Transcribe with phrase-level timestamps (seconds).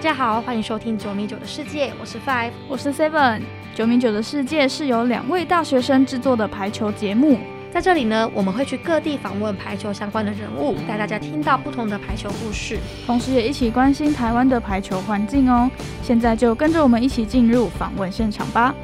[0.00, 3.42] 大家好，欢迎收听九米九的世界，我是 Five，我是 Seven。
[3.74, 7.38] 九米九的世界是由两位大学生制作的排球节目，
[7.70, 15.70] 在这里呢，我们会去各地访问排球相关的人物，带大家听到不同的排球故事，同时也一起关心台湾的排球环境哦。
[16.02, 18.74] 现在就跟着我们一起进入访问现场吧。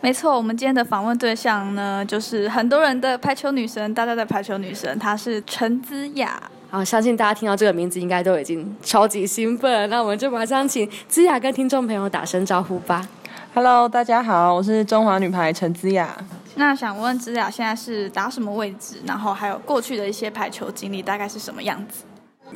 [0.00, 6.40] 没错，我们今天的访问对象呢，就是很多人的排球女神，大家的排球女神，她是陈姿雅。
[6.76, 9.88] 好，相信大家听到这个名字，应该都已经超级兴奋。
[9.88, 13.08] 那我们就马上请姿雅跟听众朋友打声招呼吧。
[13.54, 16.14] Hello，大家好，我是中华女排陈姿雅。
[16.56, 18.96] 那想问姿雅现在是打什么位置？
[19.06, 22.04] 然后还有过去的一些排球经历，大概是什么样子？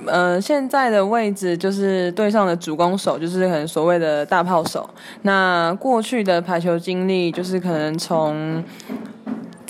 [0.07, 4.89] 呃，现在的位置就是队上的主攻手，就是可能所谓的大炮手。
[5.23, 8.63] 那过去的排球经历，就是可能从。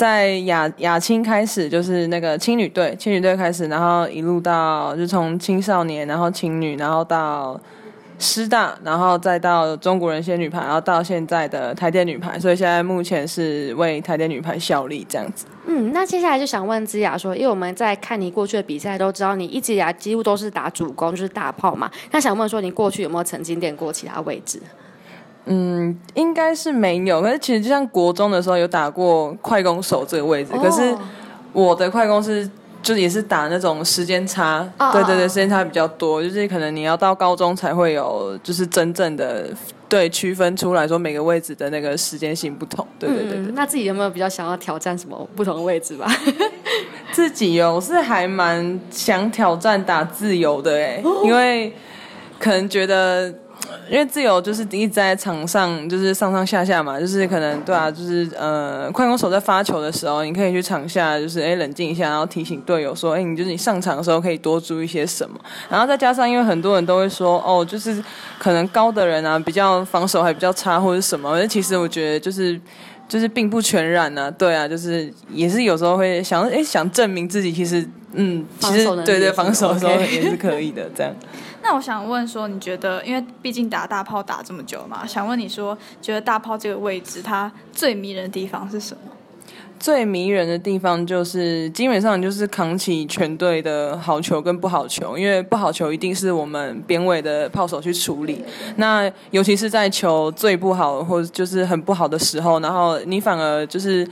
[0.00, 7.60] 在亚亚青开始，就是那个青女队，青女队开始，然后一路到就从青少年，然后青女，然后到
[8.18, 15.44] 师大，然后再到中国人仙女排，然后到现在的台电女排，所以现在目前是为台电女排效力这样子。
[15.66, 21.90] 嗯，那接下来就想问姿雅说，因为我们在看你过去的比赛，都知道你一直以来几乎都是打主攻，就是大炮嘛。
[22.10, 24.58] 那想问说，你过去有没有曾经练过其他位置？
[25.46, 27.20] 嗯，应该是没有。
[27.22, 30.94] 可是其实就像国中的时候有打过快攻手这个位置，可是
[31.52, 32.48] 我的快攻是
[32.82, 36.22] 就也是打那种时间差，对对对，时间差比较多。
[36.22, 39.48] 就是可能你要到高中才会有，就是真正的
[39.88, 42.86] 对区分出来说每个位置的那个时间性不同。
[42.98, 43.38] 对对对。
[43.54, 46.06] 那自己有没有比较想要挑战什么不同的位置吧？
[47.10, 51.72] 自己有是还蛮想挑战打自由的哎，因为
[52.38, 53.34] 可能觉得。
[53.90, 65.38] 因为自由就是一直在场上，就是上上下下嘛，就是可能对啊，就是呃，快攻手在发球的时候，你可以去场下，就是哎冷静一下，然后提醒队友说，哎，你就是你上场的时候可以多注意些什么。
[65.68, 68.02] 然后再加上，因为很多人都会说，哦，就是
[68.38, 71.44] 可能高的人啊，比较防守还比较差或者什么。
[71.48, 72.60] 其实我觉得就是
[73.08, 81.14] 就是并不全然呢，对啊，就是也是有时候会想，哎，想证明自己，其实嗯，其实对对，防守的时候也是可以的，这样。
[81.62, 89.12] 那我想问说，你觉得，因为毕竟打大炮打这么久嘛，想问你说，觉得大炮这个位置它最迷人的地方是什么？
[89.78, 98.42] 最迷人的地方就是基本上就是扛起全队的好球跟不好球，因为不好球一定是我们边位的炮手去处理。
[98.76, 104.04] 那尤其是在球最不好或者就是很不好的时候，然后你反而就是。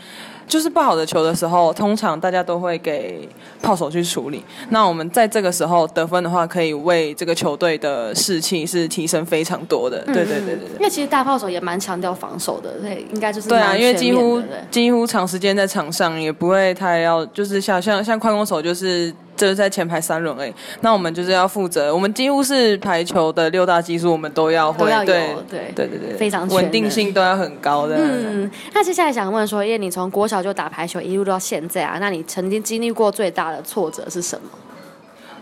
[0.49, 3.29] 就是不好的球的时候，通常大家都会给
[3.63, 4.43] 炮手去处理。
[4.71, 9.99] 那我们在这个时候得分的话，可以为这个球队的士气是提升非常多的。
[10.07, 10.69] 对对对对对。
[10.79, 19.15] 因为其实大炮手也蛮强调防守的，对，应该就是对啊，因为几乎几乎长时间在场上，也不会太要，就是像像像快攻手就是。
[19.39, 27.97] 就是在前排三轮诶，那我们就是要负责，我们几乎是排球的六大技术，我们都要会，对对对对对，非常稳定性都要很高的。
[27.99, 34.49] 嗯，那接下来想问说，因为你从国小就打排球，一路到现在啊，那你曾经经历过最大的挫折是什么？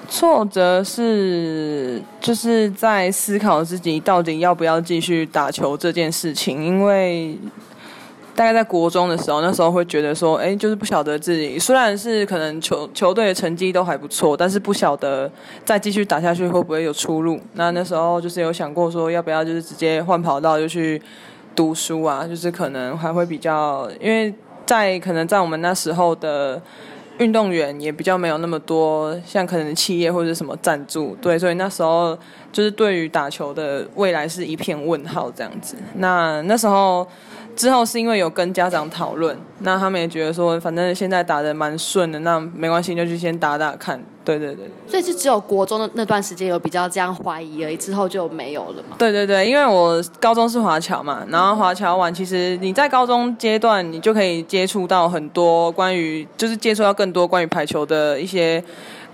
[0.09, 7.37] 挫折是就是在思考自己到底要不要继续打球这件事情，因为。
[8.36, 15.28] 大概在国中的时候，那时候会觉得说，哎，就是不晓得自己虽然是可能球球队的成绩都还不错，但是不晓得
[15.64, 17.41] 再继续打下去会不会有出路。
[17.54, 21.00] 那那时候就是有想过说，要不要就是直接换跑道就去
[21.54, 22.26] 读书啊？
[22.28, 24.32] 就是可能还会比较，因为
[24.66, 26.60] 在可能在我们那时候的
[27.16, 32.14] 运动员也比较没有那么多，像可能企业或者什么赞助，对，所以那时候
[32.53, 35.74] 就是对于打球的未来是一片问号这样子。
[35.94, 37.06] 那那时候。
[37.56, 44.00] 之后是因为有跟家长讨论，那他们也觉得说，反正现在打的蛮顺的，那没关系，就去先打打看。
[44.25, 44.69] 对对对。
[44.87, 48.97] 所以是只有国中的那段时间有比较这样怀疑而已，之后就没有了嘛？
[48.99, 58.62] 对对对，因为我高中是华侨嘛，然后华侨完，其实你在高中阶段，你就可以接触到很多关于，就是接触到更多关于排球的一些。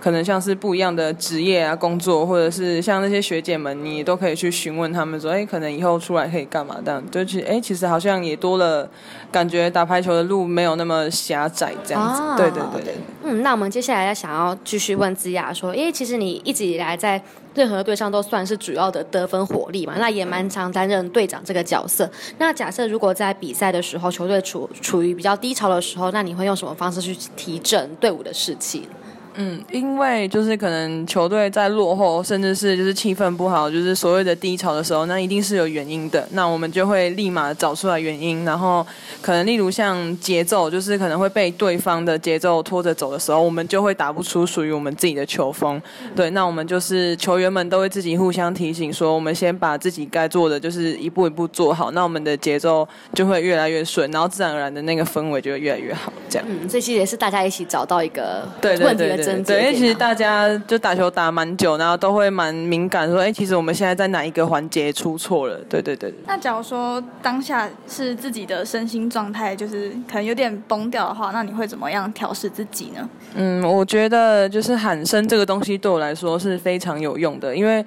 [0.03, 6.75] 可能像是不一样的职业啊，工作，或者是像那些学姐们，你都可以去询问他们说，哎，可能以后出来可以干嘛？
[6.83, 8.85] 这样，就其实，哎，其实好像也多了，
[9.31, 12.21] 感觉打排球的路没有那么狭窄，这样子。
[12.35, 12.95] 对对对对。
[13.23, 17.21] 嗯，那我们接下来要想要继续问子雅说，因为其实你一直以来在
[17.55, 22.11] 任何队上都算是主要的得分火力嘛，那也蛮常担任队长这个角色。
[22.39, 28.85] 那假设如果在比赛的时候，球队处处于比较低潮的时候，那你会用什么方式去提振队伍的士气？
[29.35, 36.27] 嗯，因为就是可能球队在落后，甚至是就是气氛不好，就是所谓的低潮的时候，那一定是有原因的。
[36.31, 38.85] 那我们就会立马找出来原因，然后
[39.21, 45.81] 可能例如像节奏，就是可能会被对方的节奏拖着走的时候，我们就会打不出属于我们自己的球风。
[46.15, 56.11] 对，那我们就是球员们都会自己互相提醒说，我们先把自己该做的就是一步一步做好，那我们的节奏就会越来越顺，然后自然而然的那个氛围就会越来越好。
[56.29, 59.93] 这样，嗯，这期也是大家一起找到一个对问题的对，因为其实。
[60.03, 65.55] 大家就打球打蛮久，然后都会蛮敏感，说，哎、其实我们现在在哪一个环节出错了？
[65.69, 66.19] 对对对对。
[66.27, 73.07] 那假如说当下是自己的身心状态，就是可能有点崩掉的话，那你会怎么样调试自己呢？
[73.35, 77.85] 嗯，我觉得就是喊声这个东西对我来说是非常有用的，因为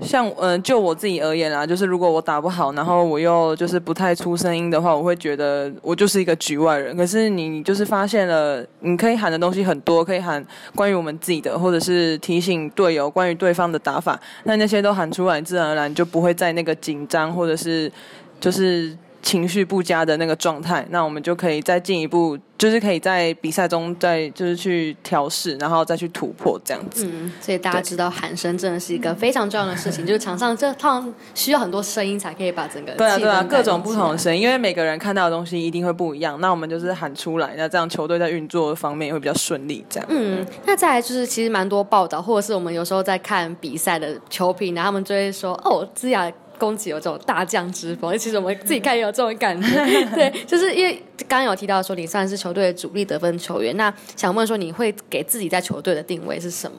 [0.00, 6.96] 像嗯、就我自己而言啦，就是如果我打不好，然后我又就是不太出声音的话，我会觉得我就是一个局外人。
[6.96, 10.44] 可是你就是发现了，你可以喊的东西很多，可以喊
[10.74, 17.90] 关于我们自己的，或者是提醒队友关于对方的打法，那那些都喊出来，自然而然就不会在那个紧张或者是
[18.38, 18.96] 就是。
[19.26, 27.04] 情绪不佳的那个状态，那我们就可以再进一步，就是可以在比赛中再就是去调试，然后再去突破这样子。
[27.12, 36.40] 嗯，所以大家知道喊声真的是一个非常重要的事情，就是场上这趟需要很多声音才可以把整个对啊，对啊，各种不同的声音，因为每个人看到的东西一定会不一样。
[36.40, 39.84] 那我们就是喊出来，那这样球队在运作方面也会比较顺利。
[39.90, 46.32] 这样，嗯，那再来就是其实蛮多报道，或者是我们有时候在看比赛的球评，然后他们就会说，哦，芝雅。
[46.58, 49.68] 攻击有这种大将之风， 其实我们自己看也有这种感觉。
[50.14, 50.94] 对，就是因为
[51.28, 56.76] 刚刚有提到说你算是球队的主力得分球员，那想问说你会给自己在球队的定位是什么？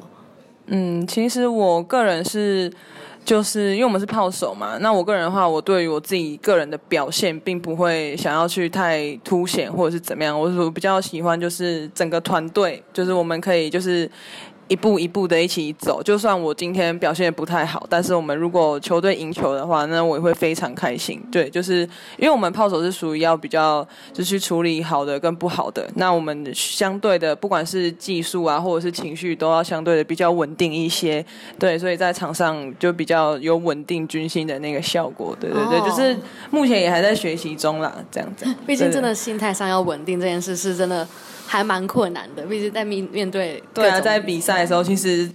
[0.67, 2.71] 嗯，其实我个人是，
[3.23, 10.37] 就是因为我们是炮手嘛，那我个人的话，我对于我自己个人的表现，并不会想要去太凸显或者是怎么样。
[10.37, 14.09] 我我比较喜欢就是整个团队，就是我们可以就是。
[14.67, 21.21] 一步一步的一起走，就算我今天表现不太好，但是我们如果球队赢球的话，那我也会非常开心。
[21.31, 21.81] 对，就是
[22.17, 31.25] 因为我们炮手是属于要比较就去处理好的跟不好的，那我们相对的不管是技术啊或者是情绪，都要相对的比较稳定一些。
[31.57, 35.35] 对，所以在场上就比较有稳定军心的那个效果。
[35.39, 36.17] 对对对，哦就是
[36.51, 38.45] 目前也还在学习中啦，这样子。
[38.67, 41.07] 毕竟真的心态上要稳定这件事是真的
[41.47, 45.27] 还蛮困难的，毕竟在面面对对啊，在比赛的时候，其实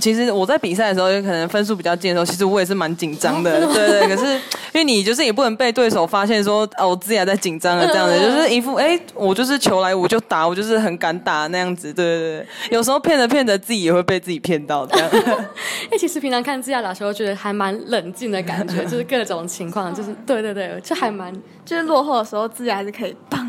[0.00, 4.08] 其实我在比赛的时候，有可能分数比较近的时候，其实我也是蛮紧张的，对对。
[4.08, 4.34] 可是
[4.72, 12.46] 因为你就是也不能被对手发现说哦，我自己还在紧张的这样子，就是一副哎，我就是球来我就打，我就是很敢打那样子，对对对。
[12.70, 15.08] 有时候骗着骗着，自己也会被自己骗到这样。
[15.92, 21.30] 哎、其实平常看自家打球，觉得还蛮冷静的感觉， 就是各种情况，就是对对对，就还蛮
[21.66, 23.46] 就是落后的时候，自己还是可以棒，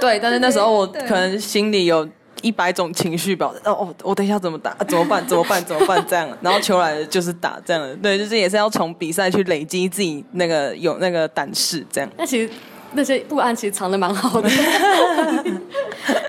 [0.00, 2.08] 对，但是那时候我可能心里有。
[2.46, 4.72] 一百种情绪表，哦哦，我等一下怎么打？
[4.86, 5.26] 怎么办？
[5.26, 5.64] 怎么办？
[5.64, 6.04] 怎么办？
[6.08, 12.08] 这样，然后球来了就是打，这样，对，就是也是要从比赛去累积自己那个有那个胆识，这样。
[12.16, 12.48] 那其实
[12.92, 14.48] 那些不安其实藏的蛮好的。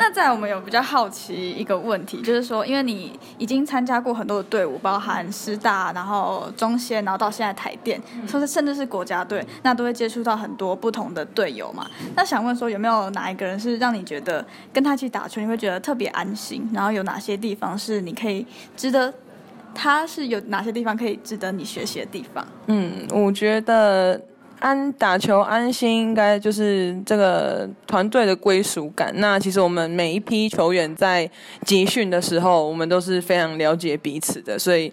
[0.08, 11.86] 那在我们有比较好奇一个问题，就是说，因为你已经参加过很多的队伍，包含师大，然后中仙，然后到现在台电，甚至甚至是国家队，那都会接触到很多不同的队友嘛。
[12.16, 16.66] 那想问说，有没有哪一个人是让你觉得跟他一起打球，你会觉得特别安心？
[16.74, 19.14] 然后有哪些地方是你可以值得？
[19.76, 22.48] 他是有哪些地方可以值得你学习的地方？
[22.68, 24.20] 嗯，我觉得
[24.60, 29.12] 安打球安心应该就是这个团队的归属感。
[29.16, 31.30] 那其实我们每一批球员在
[31.66, 34.92] 集训的时候，我们都是非常了解彼此的，所以。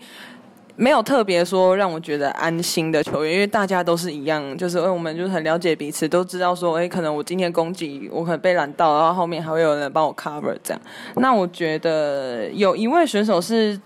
[0.77, 10.83] 没有特别说让我觉得安心的球员，因为大家都是一样，就是哎，我们就是很了解彼此，都知道说，哎，可能我今天攻击我可能被拦到，然后后面还会有人帮我 cover 这样。
[11.15, 13.81] 那我觉得有一位选手是，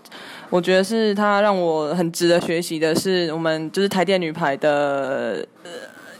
[0.51, 5.71] 我觉得是他让我很值得学习的，是我们就是台电女排的，呃，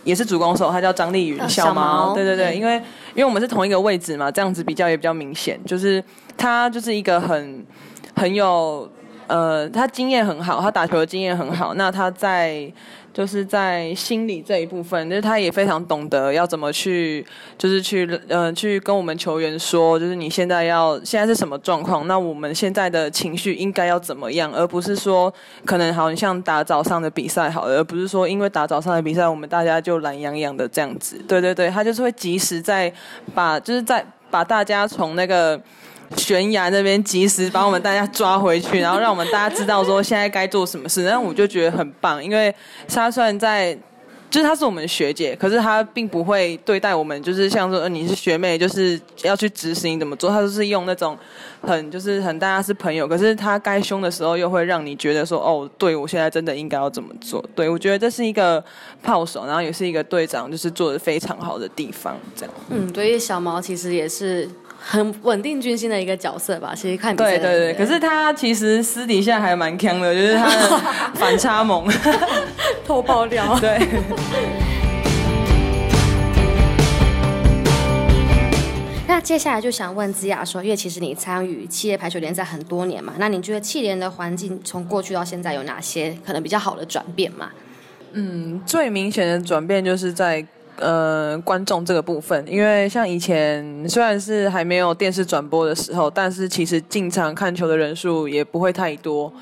[0.05, 2.75] 也是主攻手，他叫张丽云，呃小小毛对对对，嗯因为
[3.15, 6.03] 因为我们是同一个位置嘛，这样子比较也比较明显，就是
[6.37, 7.65] 他就是一个很
[8.15, 8.91] 很有。
[9.29, 11.75] 呃，他经验很好，他打球的经验很好。
[11.75, 12.73] 那他在
[13.19, 17.27] 就是在心理这一部分，就是他也非常懂得要怎么去，
[17.59, 25.35] 就是去呃去跟我们球员说，就是你现在要现在是什么状况，那我们现在的情绪应该要怎么样，而不是说
[25.65, 31.21] 可能好像打早上的比赛好了，而不是说因为打早上的比赛，我们大家就懒洋洋的这样子。
[31.27, 32.93] 对对对，他就是会及时在
[33.35, 35.61] 把就是在把大家从那个。
[36.17, 41.05] 悬崖那边及时把我们大家抓回去，然后让我们大家知道说现在该做什么事。
[41.05, 42.55] 然后我就觉得很棒，因为
[42.89, 43.79] 他虽然在
[44.31, 51.17] 就是她是我们的学姐，可是她并不会对待我们，就是像说、你是学妹，就是要去执行怎么做，她都是用那种
[51.63, 57.43] 很就是很大家是朋友，可是她该凶的时候又会让你觉得说哦，对我现在真的应该要怎么做。
[57.55, 58.63] 对我觉得这是一个
[59.03, 62.55] 炮手，然后也是一个队长，就是做的非常好的地方，这样。
[62.69, 64.47] 嗯，对，小毛其实也是
[64.79, 66.73] 很稳定军心的一个角色吧。
[66.75, 70.79] 其实看对对对，可是他其实私底下还蛮强的，就是他的
[71.15, 71.87] 反差萌。
[72.87, 73.59] 偷爆料。
[73.61, 73.79] 对。
[79.07, 87.51] 那接下来就想问子雅说，因为其实你参与企业排球联赛很多年嘛，那你觉得企联的环境从过去到现在有哪些可能比较好的转变吗？
[88.13, 90.47] 嗯，最明显的转变就是在
[90.79, 99.33] 呃观众这个部分，因为像以前虽然是还没有电视转播的时候，但是其实进场看球的人数也不会太多，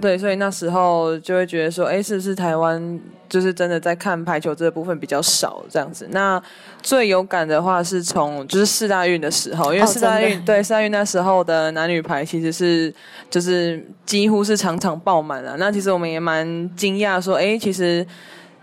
[0.00, 6.06] 对，所以那时候就会觉得说，哎，是不是台湾就是真的在看排球这个部分比较少这样子？
[6.10, 6.40] 那
[6.82, 12.94] 最有感的话是从就是四大运的时候，因为哦四大运、对四大运那时候的男女排其实是
[13.28, 15.56] 就是几乎是场场爆满啊。
[15.58, 18.06] 那其实我们也蛮惊讶说，哎，其实。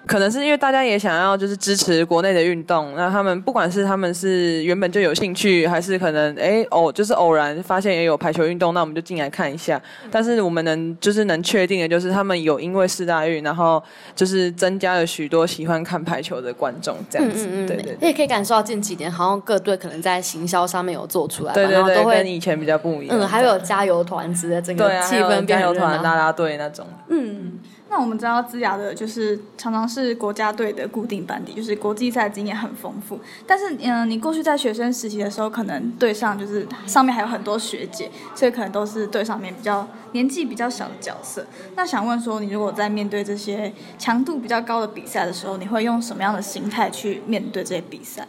[0.05, 9.81] 可能是因为大家也想要就是支持国内的运动，那他们不管是他们是原本就有兴趣，还是可能哎偶就是偶然发现也有排球运动，那我们就进来看一下。
[10.12, 13.81] 但是我们能就是能确定的就是他们有因为四大运，然后
[14.15, 17.98] 就是增加了许多喜欢看排球的观众，这样子，对对对。
[18.10, 23.20] 也可以感受到近几年好像各队可能在行销上面有做出来，对对对，跟以前比较不一样。
[23.20, 25.72] 嗯，还有加油团之类，整个对啊，气氛加油。
[25.72, 26.86] 团、拉拉队那种。
[27.08, 27.53] 嗯，
[27.91, 33.19] 那我们知道资雅的就是常常是国家队的固定班底，就是国际赛经验很丰富。
[33.45, 41.45] 但是，嗯，你过去在学生时期的时候，可能队上就是上面还有很多学姐，所以可能都是队上面比较年纪比较小的角色。
[41.75, 48.25] 那想问说，你如果在面对这些强度比较高的比赛的时候，你会用什么样的心态去面对这些比赛？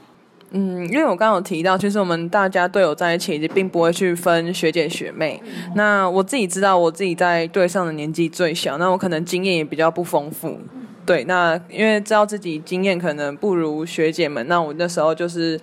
[0.54, 5.42] 嗯，因为我刚刚有提到，其实我们大家队友在一起，并不会去分学姐学妹。
[5.74, 10.58] 那我自己知道，我自己在队上的年纪最小，那我可能经验也比较不丰富。
[11.04, 15.60] 对，那因为知道自己经验可能不如学姐们，那我那时候就是，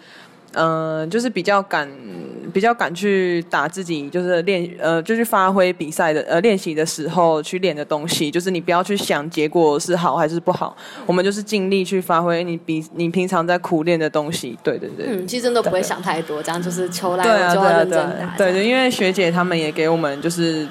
[0.53, 1.89] 嗯、就是比较敢，
[2.51, 10.75] 比较敢去打自己，就是练，呃，就去发挥比赛的，呃，练习的时候去练的东西，就是你不要去想结果是好还是不好，
[11.05, 14.57] 我们就是尽力去发挥你比你平常在苦练的东西。
[14.63, 15.05] 对对对。
[15.07, 17.91] 嗯，其实真的不会想太多，这样就是球来对啊，我就要对
[18.37, 20.67] 对对，因为学姐她们也给我们就是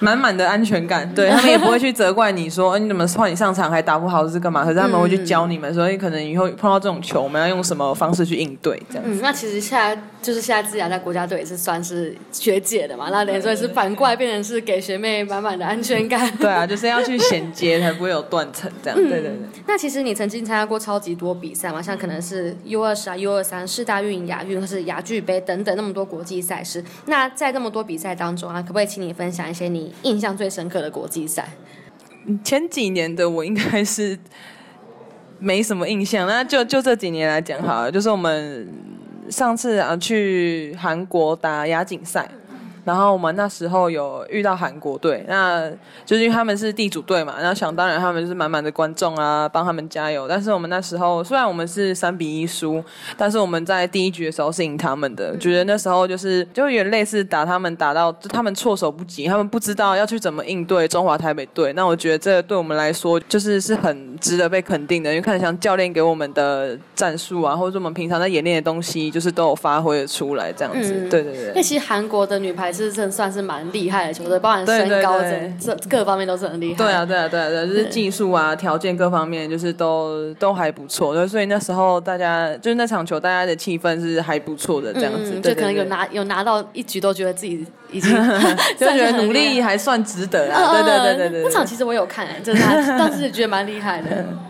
[0.00, 4.64] 满满的安全感，对他们也不会去责怪你说， 哎，你怎么换你上场还打不好是干嘛？
[4.64, 9.04] 可是他们会去教你们，所以可能以后碰到这种球，我们要用什么方式去应对，这样。
[9.06, 16.30] 嗯，那其实现在就是现在自己在国家队也是算是学姐的嘛，那连所以是反过来变成是给学妹满满的安全感。
[16.38, 18.98] 对啊，就是要去衔接，才不会有断层，这样。
[18.98, 19.32] 对对对。
[19.66, 26.82] 那其实你曾经参加过超级多比赛嘛，像可能是 U 二十啊、U 二三、世大运、亚运或是亚俱杯等等那么多国际赛事。
[27.06, 31.48] 那在这么多比赛当中啊，可不可以请你分享一些你印象最深刻的国际赛？
[32.44, 34.18] 前几年的我应该是
[35.38, 38.68] 没什么印象，那就就这几年来讲好了，就是我们
[39.30, 42.30] 上次啊去韩国打亚锦赛。
[42.90, 45.70] 然后我们那时候有遇到韩国队，那
[46.04, 50.26] 就是因为他们是地主队嘛，那想当然他们就是满满的观众啊，帮他们加油。
[50.26, 52.82] 但是我们那时候虽然我们是三比一输，
[53.16, 61.72] 但是我们在第一局的时候是赢他们的，觉得那时候就是就有点类似打他们打到就他们措手不及，他们不知道要去怎么应对中华台北队。
[61.74, 71.08] 那我觉得这对我们来说就是是很值得被肯定的，因为看像教练给我们的战术啊，或者我们平常在演练的东西，就是都有发挥的出来这样子。
[71.08, 71.62] 对对对那。
[71.70, 76.76] 其实韩国的女排是真的算是蛮厉害的球队，包含身高对这这各方面都是很厉害。
[76.76, 81.14] 对啊，对啊，对啊，对啊，就是技术啊、条件各方面，就是都都还不错。
[81.14, 85.38] 对，所以那时候大家就是那场球，大家的气氛是还不错的，这样子。
[85.40, 88.12] 就可能有，拿有拿到一局，都觉得自己已经
[88.78, 90.72] 就觉得努力还算值得啊。
[90.72, 91.42] 对对对对对。
[91.44, 94.08] 那场其实我有看、哎，就是他当时觉得蛮厉害的。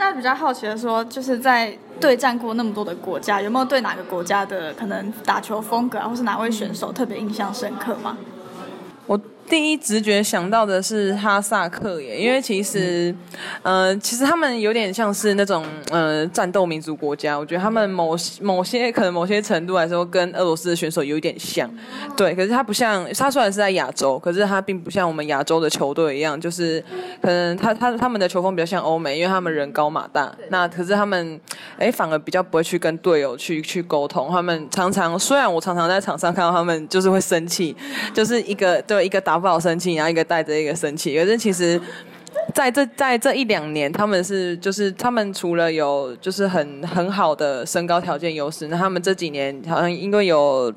[0.00, 8.16] 那比较好奇的说，就是在对战过那么多的国家，有没有对哪个国家的可能打球风格啊，或是哪位选手特别印象深刻吗？
[9.50, 13.12] 我第一直觉想到的是哈萨克耶，因为其实，
[13.64, 21.68] 呃，其实他们有点像是那种呃战斗民族国家，我觉得他们某某些可能某些程度来说跟俄罗斯的选手有一点像，
[22.16, 26.80] 对，可是他不像，他虽然是在亚洲，可是他并不像我们亚洲的球队一样，就是
[27.20, 31.40] 可能他他他们的球风比较像欧美，因为他们人高马大，那可是他们
[31.76, 37.74] 哎反而比较不会去跟队友去去沟通，他们常常虽然我常常在场上看到他们就是会生气，
[38.14, 41.80] 就是一个对一个打不好生气，然后一个带着一个生气，可是其实。
[42.54, 50.72] 在这在这一两年，他们是就是他们除了有就是很很好的身高条件优势，那他们这几年好像因为有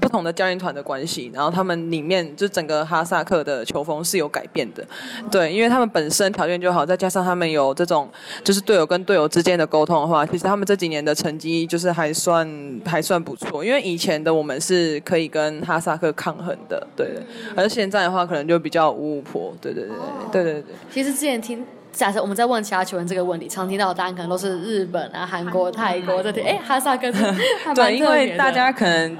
[0.00, 4.84] 不同的教练团的关系，然后他们里面就整个哈萨克的球风是有改变的。
[5.30, 8.08] 对，因为他们本身条件就好，再加上他们有这种
[8.44, 12.48] 就是队友跟队友之间的沟通的话，其实他们这几年的成绩就是还算
[12.84, 13.64] 还算不错。
[13.64, 17.08] 因为以前的我们是可以跟哈萨克抗衡的，对。
[17.56, 19.92] 而现在的话，可能就比较五五婆，对对对
[20.32, 20.74] 对对对。
[20.96, 21.62] 其实之前听，
[21.92, 26.40] 假设我们在问其他球员这个问题，常听到的答案可能都是日本啊、韩国、泰国这些。
[26.40, 27.12] 哎，哈萨克
[27.76, 29.14] 对，因为大家可能。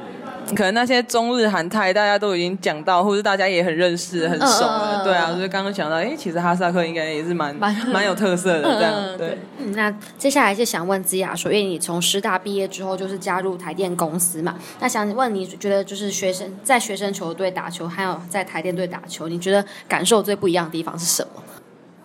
[0.55, 9.39] 可能那些中日韩泰大家都已经讲到，或者大家也很认识、很熟了，对啊，所以刚刚讲到，哎，其实哈萨克应该也是蛮蛮有特色的 这样，对。
[9.59, 21.43] 嗯，那接下来是想问子雅说，因为你从师大毕业之后就是加入台电公司嘛，那想问你觉得就是学生在学生球队打球，还有在台电队打球，你觉得感受最不一样的地方是什么？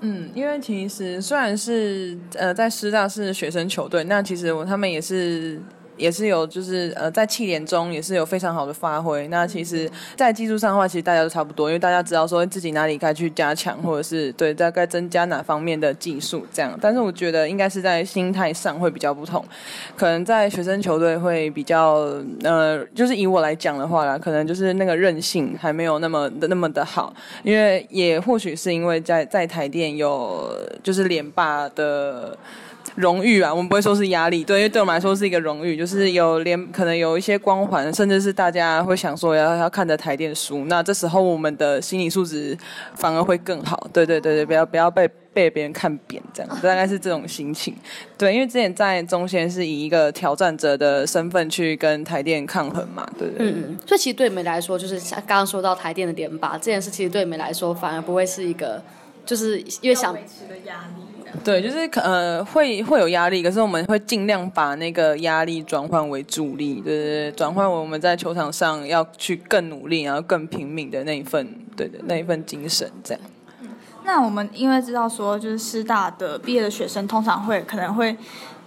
[0.02, 5.60] 嗯，因为其实虽然是呃在师大是学生球队，那其实我他们也是。
[6.02, 9.28] 也是有，就是呃，在气联中也是有非常好的发挥。
[9.28, 16.76] 那其实，在技术上的话，其实大家都差不多，因为大家知道说自己哪里该去加强，或者是对大概增加哪方面的技术这样。
[16.82, 19.46] 但是我觉得应该是在心态上会比较不同，
[19.96, 22.12] 可能在学生球队会比较
[22.44, 32.36] 呃，就是以我来讲的话啦，可能就是那个韧性还没有那么的那么的好，因为也或许是因为在在台电有就是连霸的。
[32.96, 42.58] 荣誉啊，我们不会说是压力，对，因为对我们来说是一个荣誉，就是有连可能有一些光环，甚至是大家会想说要要看着台电输，那这时候我们的心理素质
[42.96, 47.74] 反而会更好，对对对对，不要不要被被别人看扁，这样大概是这种心情，
[48.18, 58.84] 对，因为之前在中线是以一个挑战者的身份去跟台电抗衡嘛，对对，嗯嗯，所以其实对你们来说，就是像刚刚说到台电的连拔这件事，其实对你们来说反而不会是一个，
[59.26, 61.04] 就是因为想维持的压力。
[61.44, 73.24] 对，就是呃会会有压力，可是我们会尽量把那个压力转换为助力，对对对，转换为我们在球场上要去更努力，然后更拼命的那一份，对的那一份精神，这样。
[74.04, 78.16] 那我们因为知道说，就是师大的毕业的学生通常会可能会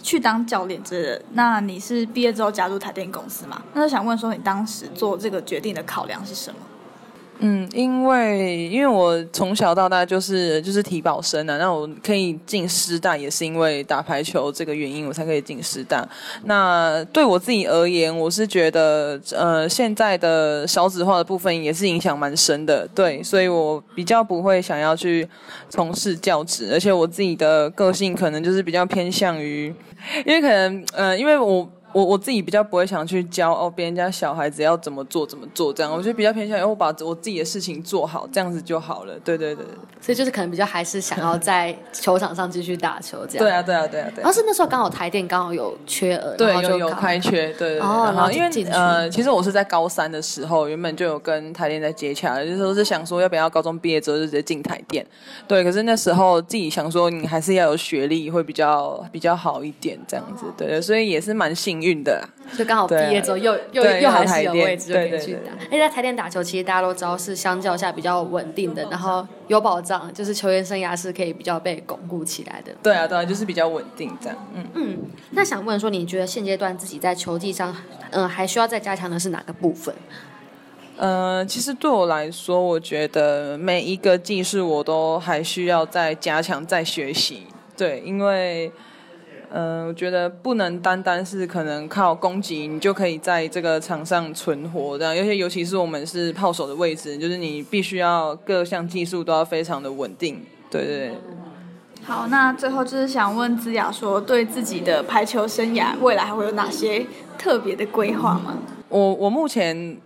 [0.02, 3.62] 去当教练之类的，那你是毕业之后加入台电公司嘛？
[3.74, 6.56] 那就想问说，你当时做这个决定的考量是什么？
[7.46, 16.08] 嗯，因为因为我从小到大就是就是体保生啊，那我可以进师大也是因为打排球这个原因，我才可以进师大。
[16.44, 25.28] 那对我自己而言，我是觉得呃现在的少子化的部分也是影响蛮深的，对，所以我比较不会想要去
[25.68, 29.66] 从事教职，而且我自己的个性可能就是比较偏向于，
[30.24, 31.70] 因为可能呃因为我。
[31.94, 39.14] 我我自己比较不会想去教哦，别人家小孩子要怎么做怎么做这样，我觉得比较偏向于我把我自己的事情做好，这样子就好了。
[39.24, 39.64] 对对对，
[40.00, 43.44] 所以就是可能比较还是想要在球场上继续打球这样。
[43.44, 44.22] 对啊对啊对啊对。
[44.22, 47.78] 然后是那时候刚好台电刚好有缺额，对有有开缺，对对。
[47.78, 55.06] 哦，然后因为呃，其实我是在高三的时候，原本就有跟台电在接洽，就是说是想说要不要高中毕业之后就直接进台电。
[55.46, 62.26] 对，可是那时候自己想说你还是要有学历会比较比较好一点这样子，对，所以也是蛮幸运的。
[62.56, 65.52] 就刚好毕业之后又又又还是有位置可以去打。
[65.64, 72.72] 而且在台电打球，其实大家都知道是相较下比较稳定的，然后有保障，就是球员生涯是可以比较被巩固起来的。
[72.82, 74.48] 对啊，对啊，就是比较稳定这样。
[74.54, 74.98] 嗯嗯。
[75.30, 77.74] 那想问说，你觉得现阶段自己在球技上，
[78.10, 79.92] 嗯，还需要再加强的是哪个部分？
[80.96, 87.46] 呃，其实对我来说，我觉得每一个技术我都还需要再加强、再学习。
[87.76, 88.70] 对，因为。
[89.56, 95.14] 嗯，我觉得不能单单是可能靠攻击，你就可以在这个场上存活这样。
[95.14, 100.42] 尤其尤其是我们是炮手的位置，就是你必须要各项技术都要非常的稳定。
[100.68, 101.12] 对对。
[102.02, 107.06] 好，那最后就是想问子雅说，对自己的排球生涯未来还会有哪些
[107.38, 108.58] 特别的规划吗？
[108.88, 109.96] 我我目前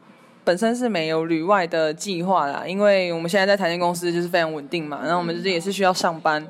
[0.44, 6.46] 本身是没有旅外的计划啦，因为我们现在在台电公司就是非常稳定嘛，然后我们就是也是需要上班。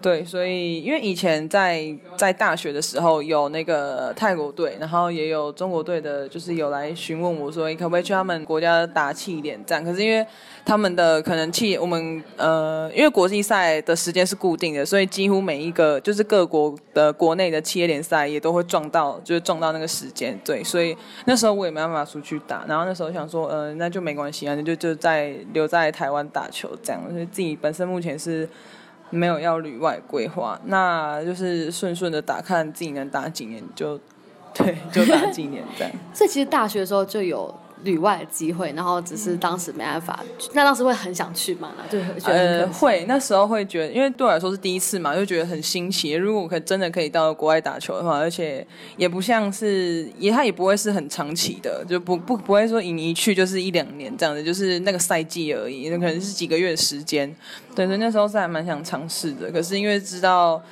[0.00, 9.84] 对，所以因为以前在在大学的时候有那个泰国队，然后也有中国队的，就是有来询问我说，你可不可以去他们国家打气点战？
[9.84, 10.26] 可是因为
[10.64, 20.38] 他们的可能气，我们呃，因为国际赛的时间是固定的，所以几乎每一个就是各国的国内的企业联赛也都会撞到，就是撞到那个时间。
[20.44, 27.02] 对，所以那时候我也没办法出去打，然后那时候想说，呃，那就没关系啊，那就就在留在台湾打球这样。
[27.10, 28.48] 所以自己本身目前是。
[29.10, 33.98] 没有要旅外规划，那就是顺顺的打，看自己能打几年就，
[34.54, 35.92] 对，就打几年这样。
[36.12, 41.72] 这其实大学的时候就有旅外的机会，然后只是当时没办法，那当时会很想去嘛？
[41.90, 46.12] 就觉得呃会，那时候会觉得，因为对我来说是第一次嘛，就觉得很新奇。
[46.12, 57.34] 如果我可真的可以到国外打球的话，而且也不像是也他也不会是很长期的，就不不不会说你一去就是一两年这样子，就是那个赛季而已，那可能是几个月的时间。
[57.74, 60.62] 对，所以那时候是还蛮想尝试的，可是因为知道。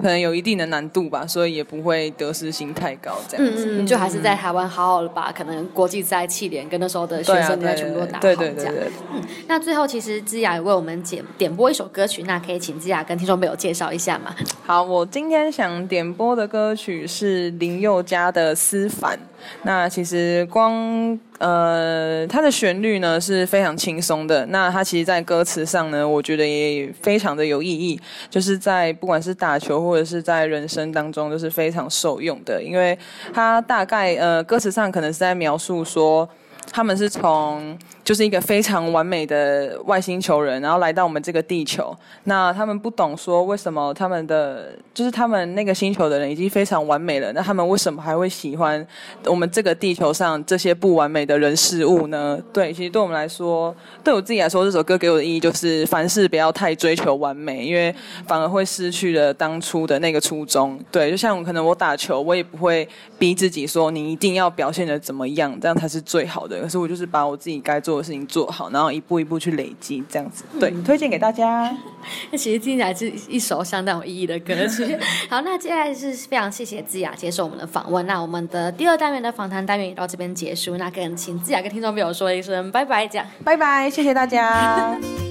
[0.00, 3.66] 可能有一定的难度吧，所以也不会得失心太高，这样子。
[3.66, 8.74] 嗯嗯，就还是在台湾好好的把可能国际赛、气联跟那时候的学生赛全部都打好，这样。
[9.12, 14.34] 嗯，那最后其实芝雅也为我们点点播一首歌曲，那可以请芝雅跟听众朋友介绍一下吗？
[14.64, 19.16] 好，我今天想点播的歌曲是林宥嘉的《思凡》。
[19.62, 24.44] 那其实光呃，它的旋律呢是非常轻松的。
[24.46, 32.62] 那它其实，在歌词上呢，我觉得也非常的有意义，就是在不管是打球或者是在人生当中，都是非常受用的。
[32.62, 32.98] 因为
[33.32, 36.28] 它大概呃，歌词上可能是在描述说，
[36.70, 37.78] 他们是从。
[38.02, 41.96] 就是一个非常完美的外星球人，然后来到我们这个地球。
[42.24, 48.84] 那他们不懂说为什么他们的就是他们那个星球的人已经非常完美了，那他们为什么还会喜欢
[49.26, 52.36] 我们这个地球上这些不完美的人事物呢？
[52.52, 57.94] 对，其实对我们来说，对我自己来说，这首歌给我的意义就是凡事不要太追求完美，因为
[58.26, 60.76] 反而会失去了当初的那个初衷。
[60.90, 62.88] 对，就像可能我打球，我也不会
[63.20, 66.49] 逼自己说你一定要表现的怎么样，这样才是最好的。
[66.60, 68.10] 可是我就是把我自己该做的。
[68.10, 71.72] 事情做好，然后一步一步去累积，这样子对，推荐给大家。
[72.32, 74.98] 那其实听起来是一首相当有意义的歌曲。
[75.30, 78.04] 好，那接下来是非常谢谢智雅接受我们的访问。
[78.06, 80.76] 那我们的第二单元的访谈单元也到这边结束。
[80.76, 84.98] 那跟请智雅跟听众朋友说一声拜拜，讲拜拜，谢谢大家。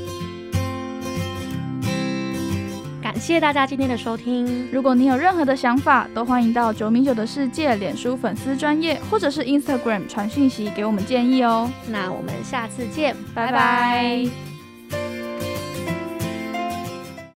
[3.19, 4.67] 谢大家今天的收听。
[4.71, 11.69] 如果你有任何的想法，都欢迎到九米九的世界脸书粉丝专业，或者是 Instagram 传讯息给我们建议哦。
[11.87, 14.48] 那我们下次见，拜拜。